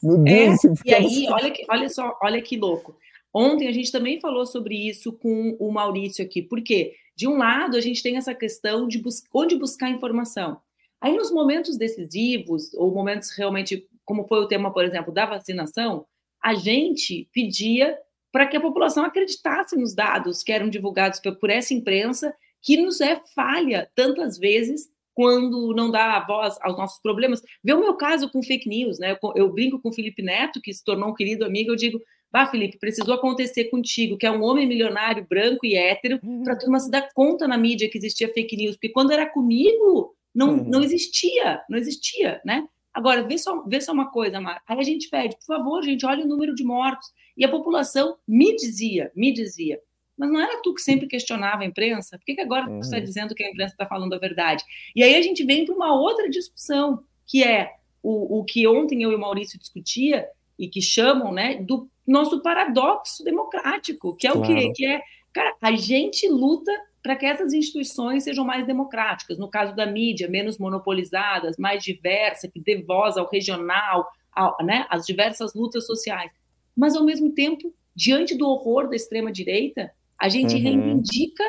[0.00, 2.96] meu é, Deus, é, assim, e aí, olha, que, olha só, olha que louco.
[3.34, 7.76] Ontem a gente também falou sobre isso com o Maurício aqui, porque de um lado
[7.76, 10.58] a gente tem essa questão de bus onde buscar informação.
[11.00, 16.06] Aí nos momentos decisivos, ou momentos realmente, como foi o tema, por exemplo, da vacinação,
[16.40, 17.98] a gente pedia
[18.32, 23.00] para que a população acreditasse nos dados que eram divulgados por essa imprensa, que nos
[23.00, 27.42] é falha tantas vezes quando não dá voz aos nossos problemas.
[27.62, 29.16] Vê o meu caso com fake news, né?
[29.22, 32.00] Eu, eu brinco com o Felipe Neto, que se tornou um querido amigo, eu digo,
[32.32, 36.42] vá, Felipe, precisou acontecer contigo, que é um homem milionário, branco e hétero, uhum.
[36.42, 39.26] para a turma se dar conta na mídia que existia fake news, porque quando era
[39.26, 40.64] comigo, não, uhum.
[40.64, 42.66] não existia, não existia, né?
[42.94, 44.62] Agora, vê só, vê só uma coisa, Mar.
[44.66, 47.08] Aí a gente pede, por favor, gente, olha o número de mortos.
[47.36, 49.80] E a população me dizia, me dizia,
[50.16, 52.18] mas não era tu que sempre questionava a imprensa?
[52.18, 52.80] Por que, que agora uhum.
[52.80, 54.62] tu está dizendo que a imprensa está falando a verdade?
[54.94, 59.02] E aí a gente vem para uma outra discussão, que é o, o que ontem
[59.02, 60.28] eu e o Maurício discutia,
[60.58, 64.52] e que chamam né, do nosso paradoxo democrático, que é claro.
[64.52, 64.72] o quê?
[64.74, 65.02] Que é,
[65.32, 70.28] cara, a gente luta para que essas instituições sejam mais democráticas, no caso da mídia,
[70.28, 76.30] menos monopolizadas, mais diversa, que dê voz ao regional, ao, né, às diversas lutas sociais.
[76.76, 80.62] Mas, ao mesmo tempo, diante do horror da extrema-direita, a gente uhum.
[80.62, 81.44] reivindica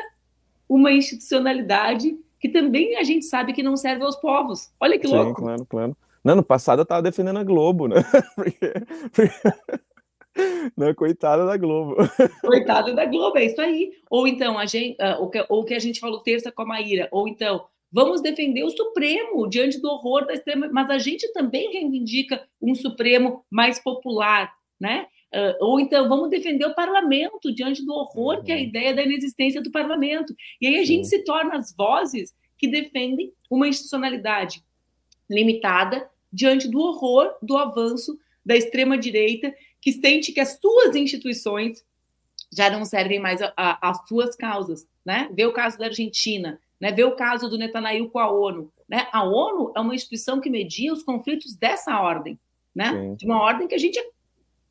[0.68, 4.70] uma institucionalidade que também a gente sabe que não serve aos povos.
[4.80, 5.40] Olha que Sim, louco.
[5.40, 5.96] claro, claro.
[6.22, 7.96] No ano passado eu estava defendendo a Globo, né?
[8.34, 8.72] porque,
[9.12, 9.54] porque...
[10.76, 11.96] Não, coitada da Globo.
[12.40, 13.92] Coitada da Globo, é isso aí.
[14.10, 16.66] Ou então, a gente, uh, o, que, o que a gente falou terça com a
[16.66, 20.68] Maíra, ou então, vamos defender o Supremo diante do horror da extrema.
[20.72, 25.06] Mas a gente também reivindica um Supremo mais popular, né?
[25.34, 28.44] Uh, ou então, vamos defender o parlamento diante do horror uhum.
[28.44, 28.64] que é a uhum.
[28.64, 30.34] ideia da inexistência do parlamento.
[30.60, 34.62] E aí a gente se torna as vozes que defendem uma institucionalidade
[35.28, 39.52] limitada diante do horror do avanço da extrema-direita
[39.84, 41.84] que sente que as suas instituições
[42.50, 45.28] já não servem mais às suas causas, né?
[45.30, 46.90] Vê o caso da Argentina, né?
[46.90, 49.06] Vê o caso do Netanyahu com a ONU, né?
[49.12, 52.40] A ONU é uma instituição que media os conflitos dessa ordem,
[52.74, 52.92] né?
[52.92, 53.14] Sim.
[53.16, 54.10] De uma ordem que a gente é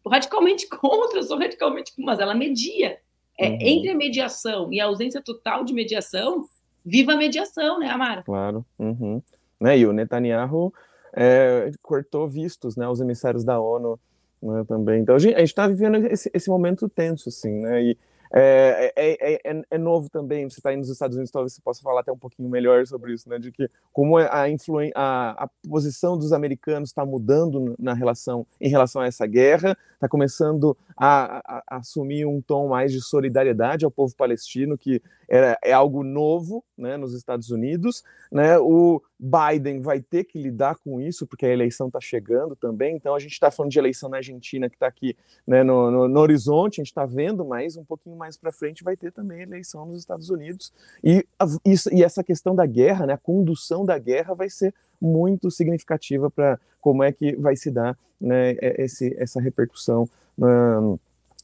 [0.10, 2.98] radicalmente contra, eu sou radicalmente, mas ela media.
[3.38, 3.58] É, uhum.
[3.62, 6.48] Entre a mediação e a ausência total de mediação,
[6.84, 8.24] viva a mediação, né, Amara?
[8.24, 8.66] Claro.
[8.80, 9.22] Uhum.
[9.62, 9.78] Né?
[9.78, 10.74] E o Netanyahu
[11.16, 12.88] é, cortou vistos, né?
[12.88, 14.00] Os emissários da ONU
[14.44, 15.02] né, também.
[15.02, 17.82] Então a gente está vivendo esse, esse, momento tenso, assim, né?
[17.84, 17.98] E
[18.36, 21.84] é, é, é, é novo também, você está aí nos Estados Unidos, talvez você possa
[21.84, 23.38] falar até um pouquinho melhor sobre isso, né?
[23.38, 28.70] De que como a, influen a, a posição dos americanos está mudando na relação, em
[28.70, 33.92] relação a essa guerra, está começando a, a, assumir um tom mais de solidariedade ao
[33.92, 38.04] povo palestino, que é, é algo novo né, nos Estados Unidos.
[38.32, 38.58] Né?
[38.60, 42.96] O Biden vai ter que lidar com isso, porque a eleição está chegando também.
[42.96, 45.16] Então, a gente está falando de eleição na Argentina, que está aqui
[45.48, 48.84] né, no, no, no, horizonte, a gente está vendo, mas um pouquinho mais para frente
[48.84, 50.74] vai ter também eleição nos Estados Unidos.
[51.04, 54.74] E, a, isso, e essa questão da guerra, né, a condução da guerra, vai ser
[55.04, 60.98] muito significativa para como é que vai se dar né, esse, essa repercussão na,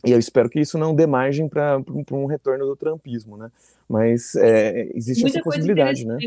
[0.06, 3.52] e eu espero que isso não dê margem para um retorno do trumpismo, né?
[3.88, 6.18] Mas é, existe muita essa possibilidade, né?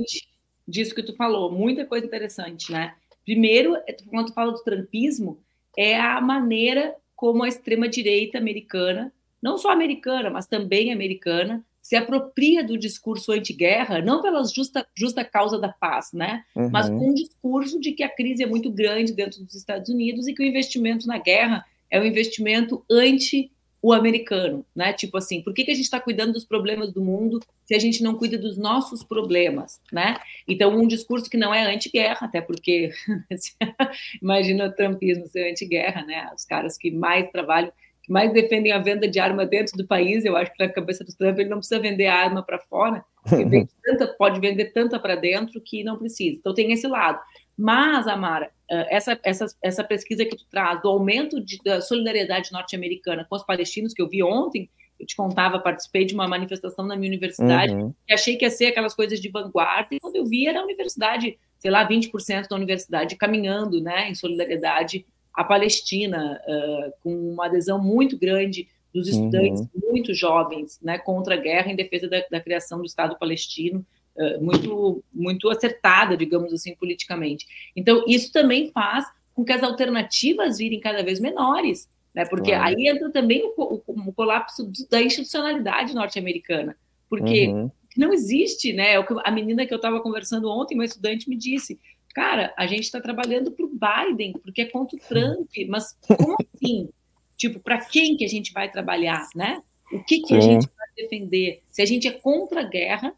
[0.68, 2.94] Disso que tu falou, muita coisa interessante, né?
[3.24, 3.76] Primeiro,
[4.10, 5.38] quando tu fala do trumpismo,
[5.76, 12.62] é a maneira como a extrema-direita americana, não só americana, mas também americana, se apropria
[12.62, 16.44] do discurso anti-guerra, não pela justa, justa causa da paz, né?
[16.54, 16.70] Uhum.
[16.70, 20.28] Mas com um discurso de que a crise é muito grande dentro dos Estados Unidos
[20.28, 23.50] e que o investimento na guerra é um investimento anti
[23.82, 24.92] o americano, né?
[24.92, 27.78] Tipo assim, por que, que a gente está cuidando dos problemas do mundo se a
[27.80, 30.18] gente não cuida dos nossos problemas, né?
[30.46, 32.90] Então, um discurso que não é anti-guerra, até porque
[34.22, 36.30] imagina o trumpismo ser anti-guerra, né?
[36.32, 37.72] Os caras que mais trabalham,
[38.12, 41.16] mais defendem a venda de arma dentro do país, eu acho que na cabeça do
[41.16, 43.02] Trump ele não precisa vender arma para fora,
[43.82, 46.36] tanta, pode vender tanta para dentro que não precisa.
[46.36, 47.18] Então, tem esse lado.
[47.56, 53.26] Mas, Amara, essa, essa, essa pesquisa que tu traz do aumento de, da solidariedade norte-americana
[53.28, 54.68] com os palestinos, que eu vi ontem,
[55.00, 57.94] eu te contava, participei de uma manifestação na minha universidade, uhum.
[58.06, 60.64] e achei que ia ser aquelas coisas de vanguarda, e quando eu vi era a
[60.64, 67.46] universidade, sei lá, 20% da universidade caminhando, né, em solidariedade à Palestina, uh, com uma
[67.46, 69.26] adesão muito grande dos uhum.
[69.26, 69.90] estudantes uhum.
[69.90, 74.36] muito jovens, né, contra a guerra em defesa da, da criação do Estado palestino, eh,
[74.38, 77.46] muito, muito acertada, digamos assim, politicamente.
[77.74, 82.26] Então, isso também faz com que as alternativas virem cada vez menores, né?
[82.26, 82.66] Porque claro.
[82.66, 86.76] aí entra também o, o, o, colapso da institucionalidade norte-americana,
[87.08, 87.70] porque uhum.
[87.96, 88.96] não existe, né?
[88.96, 91.80] É a menina que eu estava conversando ontem, uma estudante me disse,
[92.12, 96.36] cara, a gente está trabalhando para o Biden, porque é contra o Trump, mas como
[96.54, 96.88] assim?
[97.36, 99.62] tipo, para quem que a gente vai trabalhar, né?
[99.92, 101.62] O que, que a gente vai defender?
[101.70, 103.14] Se a gente é contra a guerra,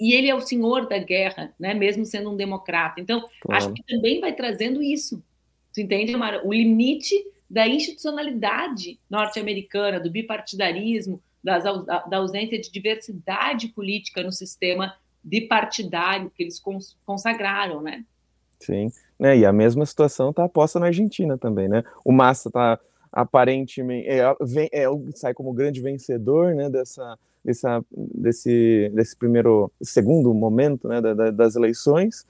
[0.00, 1.74] e ele é o senhor da guerra, né?
[1.74, 3.00] Mesmo sendo um democrata.
[3.00, 3.64] Então, claro.
[3.64, 5.22] acho que também vai trazendo isso.
[5.72, 6.46] Tu entende, Amara?
[6.46, 7.14] O limite
[7.48, 16.42] da institucionalidade norte-americana, do bipartidarismo, das, da ausência de diversidade política no sistema bipartidário que
[16.42, 16.60] eles
[17.04, 18.04] consagraram, né?
[18.60, 19.36] Sim, né?
[19.36, 21.84] E a mesma situação está posta na Argentina também, né?
[22.04, 22.78] O Massa está
[23.10, 24.20] aparentemente é,
[24.72, 26.70] é, sai como grande vencedor, né?
[26.70, 32.26] Dessa dessa, desse, desse primeiro, segundo momento né, da, da, das eleições,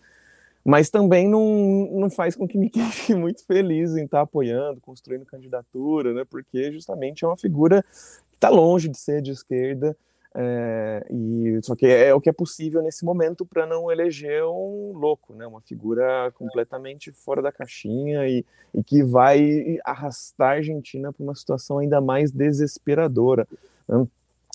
[0.65, 5.27] mas também não, não faz com que me fique muito feliz em estar apoiando, construindo
[5.27, 7.83] candidatura, né, porque justamente é uma figura
[8.31, 9.97] que está longe de ser de esquerda,
[10.35, 14.43] é, e só que é, é o que é possível nesse momento para não eleger
[14.45, 15.47] um louco, né?
[15.47, 21.35] Uma figura completamente fora da caixinha e, e que vai arrastar a Argentina para uma
[21.35, 23.47] situação ainda mais desesperadora.
[23.87, 24.07] Né?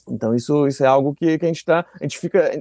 [0.10, 2.52] Então, isso, isso é algo que, que a gente está, a gente fica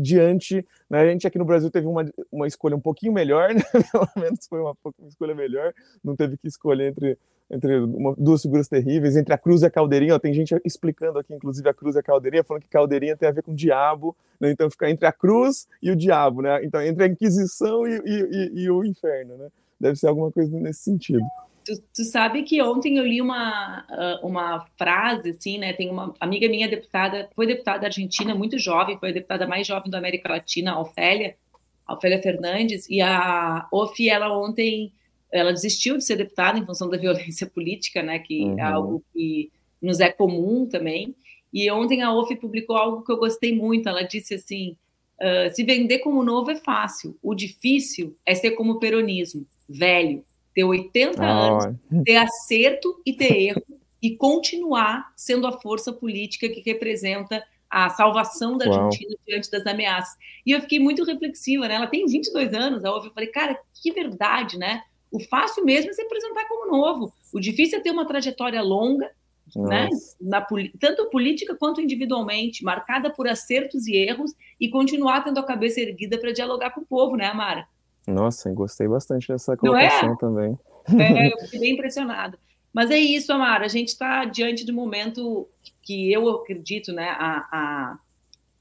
[0.00, 1.00] diante, né?
[1.00, 3.62] A gente aqui no Brasil teve uma, uma escolha um pouquinho melhor, né?
[3.92, 7.18] Pelo menos foi uma, uma escolha melhor, não teve que escolher entre,
[7.50, 10.14] entre uma, duas figuras terríveis, entre a cruz e a caldeirinha.
[10.14, 13.28] Ó, tem gente explicando aqui, inclusive, a cruz e a caldeirinha, falando que caldeirinha tem
[13.28, 14.50] a ver com o diabo, né?
[14.50, 16.64] Então fica entre a cruz e o diabo, né?
[16.64, 19.48] Então, entre a Inquisição e, e, e, e o inferno, né?
[19.78, 21.24] Deve ser alguma coisa nesse sentido.
[21.66, 25.72] Tu, tu, sabe que ontem eu li uma, ah, uma frase, assim, né?
[25.72, 29.90] Tem uma amiga minha deputada, foi deputada argentina, muito jovem, foi a deputada mais jovem
[29.90, 31.36] da América Latina, a Ofélia,
[31.84, 34.92] a Ofélia Fernandes, e a Ofi, ela ontem,
[35.32, 38.20] ela desistiu de ser deputada em função da violência política, né?
[38.20, 38.58] Que é uhum.
[38.60, 39.50] é algo que
[39.82, 41.16] nos é comum também.
[41.52, 43.88] E ontem a Ofi publicou algo que eu gostei muito.
[43.88, 44.76] Ela disse assim:
[45.20, 50.22] uh, se vender como novo é fácil, o difícil é ser como o peronismo, velho
[50.56, 51.22] ter 80 oh.
[51.22, 53.62] anos, ter acerto e ter erro,
[54.02, 59.20] e continuar sendo a força política que representa a salvação da Argentina Uau.
[59.26, 60.16] diante das ameaças.
[60.46, 61.74] E eu fiquei muito reflexiva, né?
[61.74, 64.82] Ela tem 22 anos, a eu falei, cara, que verdade, né?
[65.10, 67.12] O fácil mesmo é se apresentar como novo.
[67.34, 69.10] O difícil é ter uma trajetória longa,
[69.54, 69.88] né?
[70.20, 70.46] Na,
[70.78, 76.18] tanto política quanto individualmente, marcada por acertos e erros, e continuar tendo a cabeça erguida
[76.18, 77.66] para dialogar com o povo, né, Amara?
[78.06, 79.56] Nossa, gostei bastante dessa é?
[79.56, 80.16] colocação é?
[80.16, 80.58] também.
[80.98, 82.38] É, eu fiquei bem impressionada.
[82.72, 85.48] Mas é isso, Amara, a gente está diante de um momento
[85.82, 87.98] que eu acredito, né, a, a,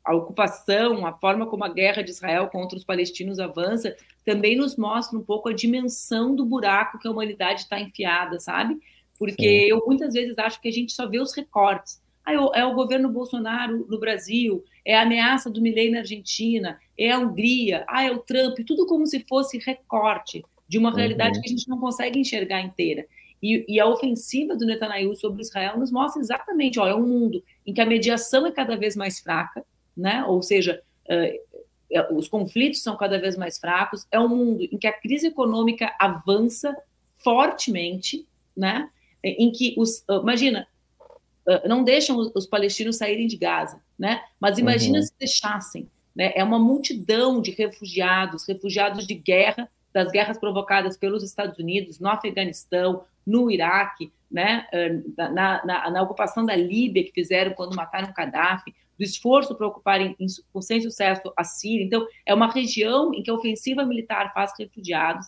[0.06, 4.78] a, ocupação, a forma como a guerra de Israel contra os palestinos avança, também nos
[4.78, 8.80] mostra um pouco a dimensão do buraco que a humanidade está enfiada, sabe?
[9.20, 9.70] Porque Sim.
[9.70, 12.02] eu muitas vezes acho que a gente só vê os recortes.
[12.26, 17.12] Ah, é o governo Bolsonaro no Brasil, é a ameaça do Milley na Argentina, é
[17.12, 21.42] a Hungria, ah, é o Trump, tudo como se fosse recorte de uma realidade uhum.
[21.42, 23.06] que a gente não consegue enxergar inteira.
[23.42, 27.44] E, e, a ofensiva do Netanyahu sobre Israel nos mostra exatamente, ó, é um mundo
[27.66, 29.64] em que a mediação é cada vez mais fraca,
[29.96, 30.24] né?
[30.24, 34.88] ou seja, uh, os conflitos são cada vez mais fracos, é um mundo em que
[34.88, 36.76] a crise econômica avança
[37.20, 38.26] fortemente,
[38.58, 38.90] né?
[39.24, 40.68] em que os, uh, imagina,
[41.68, 44.22] não deixam os, os, palestinos saírem de Gaza, né?
[44.40, 45.04] Mas imagina uhum.
[45.04, 46.32] se deixassem, né?
[46.36, 52.10] É uma multidão de refugiados, refugiados de guerra, das guerras provocadas pelos Estados Unidos no
[52.10, 54.66] Afeganistão, no Iraque, né?
[55.18, 60.16] Na, na, na ocupação da Líbia que fizeram quando mataram Gaddafi, do esforço para ocuparem
[60.62, 61.86] sem sucesso a Síria.
[61.86, 65.28] Então, é uma região em que a ofensiva militar faz refugiados,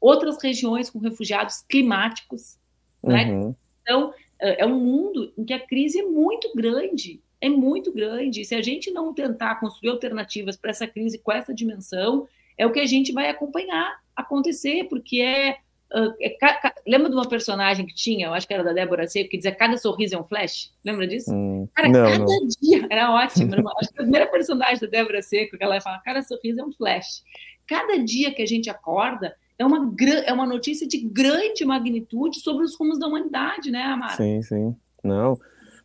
[0.00, 2.58] outras regiões com refugiados climáticos,
[3.02, 3.24] né?
[3.24, 3.48] uhum.
[3.48, 3.54] né?
[3.82, 8.44] Então, é, é um mundo em que a crise é muito grande, é muito grande.
[8.44, 12.26] Se a gente não tentar construir alternativas para essa crise com essa dimensão,
[12.56, 15.58] é o que a gente vai acompanhar acontecer, porque é
[15.94, 16.36] Uh, é,
[16.84, 19.54] lembra de uma personagem que tinha, eu acho que era da Débora Seco, que dizia
[19.54, 20.72] cada sorriso é um flash?
[20.84, 21.32] Lembra disso?
[21.32, 22.48] Hum, Cara, não, cada não.
[22.60, 23.52] dia, era ótimo.
[23.52, 26.60] Era uma, acho que a primeira personagem da Débora Seco, que ela fala, cada sorriso
[26.60, 27.22] é um flash.
[27.68, 29.94] Cada dia que a gente acorda é uma,
[30.26, 34.16] é uma notícia de grande magnitude sobre os rumos da humanidade, né, Amara?
[34.16, 34.76] Sim, sim.
[35.02, 35.38] Não,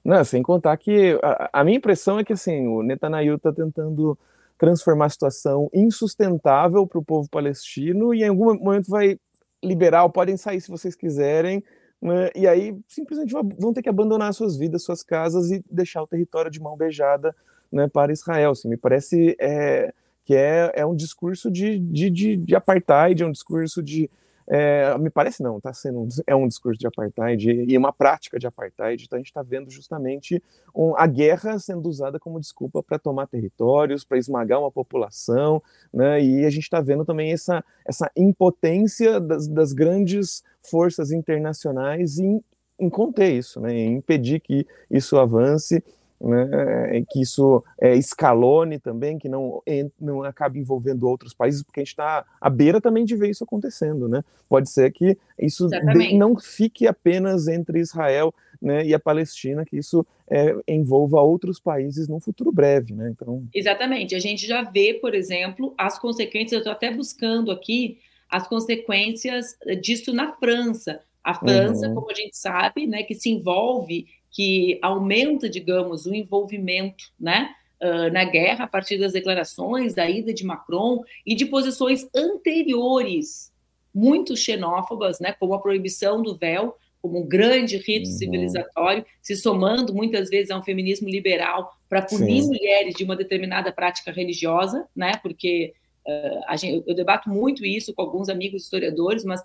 [0.04, 4.18] não sem contar que a, a minha impressão é que assim, o Netanyahu está tentando
[4.58, 9.18] transformar a situação insustentável para o povo palestino e em algum momento vai
[9.64, 11.64] liberal, podem sair se vocês quiserem,
[12.02, 12.30] né?
[12.36, 16.52] e aí simplesmente vão ter que abandonar suas vidas, suas casas e deixar o território
[16.52, 17.36] de mão beijada
[17.72, 18.52] né, para Israel.
[18.52, 19.94] Assim, me parece é,
[20.26, 24.10] que é, é um discurso de, de, de, de apartheid, é um discurso de
[24.54, 28.38] é, me parece não, tá sendo um, é um discurso de apartheid e uma prática
[28.38, 29.02] de apartheid.
[29.02, 30.44] Então a gente está vendo justamente
[30.76, 35.64] um, a guerra sendo usada como desculpa para tomar territórios, para esmagar uma população,
[35.94, 36.22] né?
[36.22, 42.44] E a gente está vendo também essa, essa impotência das, das grandes forças internacionais em,
[42.78, 43.74] em conter isso, né?
[43.74, 45.82] Em impedir que isso avance
[46.24, 49.62] né, que isso é, escalone também, que não,
[50.00, 53.44] não acabe envolvendo outros países, porque a gente está à beira também de ver isso
[53.44, 54.24] acontecendo, né?
[54.48, 59.78] Pode ser que isso de, não fique apenas entre Israel né, e a Palestina, que
[59.78, 63.10] isso é, envolva outros países num futuro breve, né?
[63.10, 63.44] Então...
[63.54, 64.14] Exatamente.
[64.14, 68.00] A gente já vê, por exemplo, as consequências, eu estou até buscando aqui
[68.30, 71.02] as consequências disso na França.
[71.24, 71.96] A França, uhum.
[71.96, 78.12] como a gente sabe, né, que se envolve que aumenta, digamos, o envolvimento né, uh,
[78.12, 83.52] na guerra a partir das declarações, da ida de Macron e de posições anteriores,
[83.94, 88.16] muito xenófobas, né, como a proibição do véu, como um grande rito uhum.
[88.16, 92.48] civilizatório, se somando muitas vezes a um feminismo liberal para punir Sim.
[92.48, 95.74] mulheres de uma determinada prática religiosa, né, porque
[96.08, 99.42] uh, gente, eu debato muito isso com alguns amigos historiadores, mas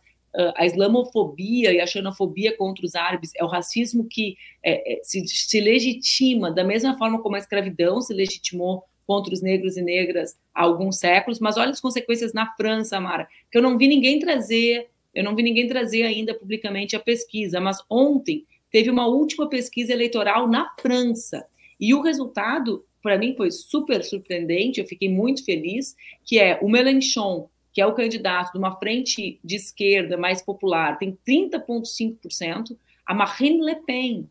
[0.56, 5.26] a islamofobia e a xenofobia contra os árabes é o racismo que é, é, se,
[5.26, 10.36] se, legitima da mesma forma como a escravidão se legitimou contra os negros e negras
[10.54, 14.18] há alguns séculos, mas olha as consequências na França, Mara, que eu não vi ninguém
[14.18, 19.48] trazer, eu não vi ninguém trazer ainda publicamente a pesquisa, mas ontem teve uma última
[19.48, 21.46] pesquisa eleitoral na França,
[21.78, 26.68] e o resultado, para mim, foi super surpreendente, eu fiquei muito feliz, que é o
[26.68, 32.74] Mélenchon, que é o candidato de uma frente de esquerda mais popular, tem 30,5%,
[33.04, 34.30] a Marine Le Pen,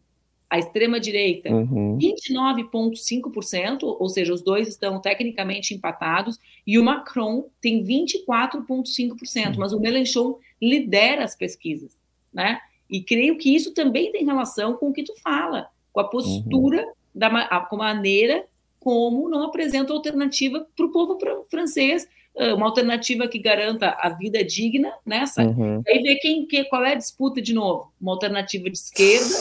[0.49, 1.95] a extrema-direita, uhum.
[1.95, 9.59] 29,5%, ou seja, os dois estão tecnicamente empatados, e o Macron tem 24,5%, uhum.
[9.59, 11.95] mas o Mélenchon lidera as pesquisas,
[12.33, 12.59] né?
[12.89, 16.83] E creio que isso também tem relação com o que tu fala, com a postura,
[16.83, 16.93] uhum.
[17.13, 18.47] da, com a maneira
[18.79, 21.19] como não apresenta alternativa para o povo
[21.49, 22.07] francês,
[22.53, 25.43] uma alternativa que garanta a vida digna, nessa.
[25.43, 25.83] Né, uhum.
[25.87, 27.91] Aí ver quem, que, qual é a disputa de novo.
[27.99, 29.35] Uma alternativa de esquerda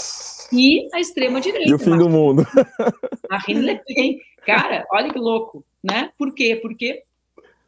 [0.52, 1.68] e a extrema direita.
[1.68, 2.46] E o fim do mundo.
[3.28, 4.20] Marine Le Pen.
[4.46, 6.12] Cara, olha que louco, né?
[6.18, 6.56] Por quê?
[6.56, 7.02] Porque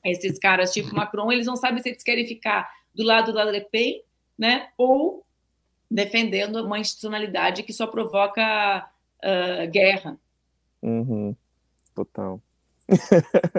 [0.05, 3.62] esses caras tipo Macron, eles não sabem se eles querem ficar do lado da Le
[3.62, 4.03] Pen,
[4.39, 4.68] né?
[4.77, 5.24] Ou
[5.91, 10.18] defendendo uma institucionalidade que só provoca uh, guerra.
[10.83, 11.35] Uhum.
[11.95, 12.41] Total.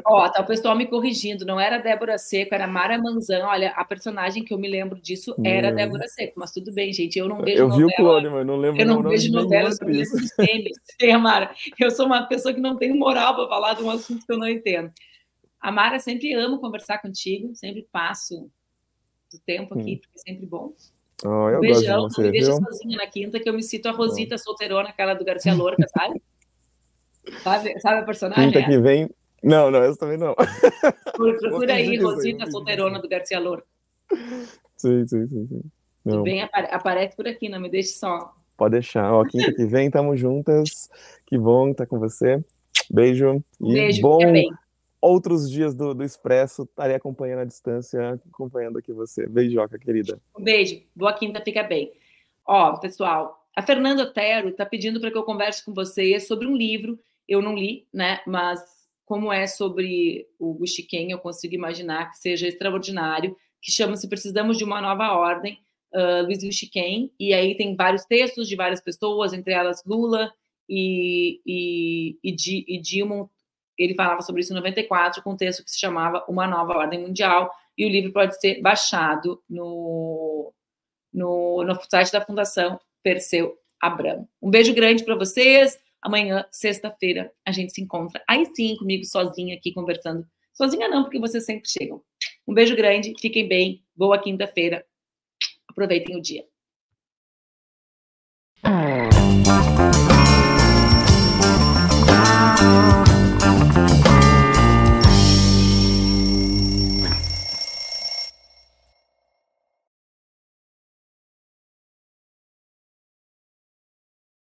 [0.05, 3.45] Ó, tá o pessoal me corrigindo, não era Débora Seco, era Mara Manzan.
[3.45, 5.75] Olha, a personagem que eu me lembro disso era hum.
[5.75, 7.19] Débora Seco, mas tudo bem, gente.
[7.19, 7.83] Eu não vejo eu novela.
[7.83, 11.21] Eu vi o clone, mas não lembro Eu não vejo novela, eu lembro de filmes.
[11.21, 11.51] Mara.
[11.79, 14.37] Eu sou uma pessoa que não tem moral para falar de um assunto que eu
[14.37, 14.91] não entendo.
[15.59, 18.49] A Mara sempre amo conversar contigo, sempre passo
[19.31, 19.99] do tempo aqui, hum.
[20.01, 20.73] porque é sempre bom.
[21.25, 23.91] Oh, um beijão, você, não me deixa sozinha na quinta, que eu me cito a
[23.91, 26.21] Rosita solteirona, aquela do Garcia Lorca, sabe?
[27.43, 28.51] Sabe, sabe a personagem?
[28.53, 29.09] Quinta que vem.
[29.43, 30.35] Não, não, essa também não.
[31.15, 33.63] Procura aí, Rosita Solteirona do Garcia Loura.
[34.75, 35.47] Sim, sim, sim.
[35.47, 35.61] sim.
[36.03, 38.33] Tudo bem, aparece por aqui, não me deixe só.
[38.55, 39.11] Pode deixar.
[39.11, 40.89] Ó, quinta que vem, tamo juntas.
[41.25, 42.43] Que bom estar com você.
[42.89, 43.43] Beijo.
[43.61, 44.19] E Beijo, bom
[45.01, 49.27] outros dias do, do Expresso, estarei acompanhando a distância, acompanhando aqui você.
[49.27, 50.19] Beijoca, querida.
[50.37, 50.81] Um beijo.
[50.95, 51.93] Boa quinta, fica bem.
[52.45, 56.55] Ó, pessoal, A Fernanda Otero está pedindo para que eu converse com vocês sobre um
[56.55, 56.99] livro.
[57.27, 58.21] Eu não li, né?
[58.25, 58.61] Mas
[59.07, 64.65] como é sobre o Gushiken, eu consigo imaginar que seja extraordinário, que chama-se Precisamos de
[64.65, 65.57] uma Nova Ordem,
[65.93, 67.09] uh, Luiz Gushiken.
[67.17, 70.29] E aí tem vários textos de várias pessoas, entre elas Lula
[70.67, 73.29] e, e, e, e Dilma.
[73.77, 76.99] Ele falava sobre isso em 94, com um texto que se chamava Uma Nova Ordem
[76.99, 77.49] Mundial.
[77.77, 80.53] E o livro pode ser baixado no,
[81.13, 84.27] no, no site da Fundação Perseu Abramo.
[84.41, 85.79] Um beijo grande para vocês.
[86.01, 90.25] Amanhã, sexta-feira, a gente se encontra aí sim comigo sozinha aqui conversando.
[90.53, 92.01] Sozinha não, porque vocês sempre chegam.
[92.47, 94.85] Um beijo grande, fiquem bem, boa quinta-feira.
[95.67, 96.45] Aproveitem o dia.